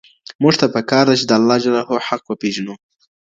[0.41, 1.57] موږ ته پکار ده چي د الله
[2.07, 2.73] حق وپېژنو.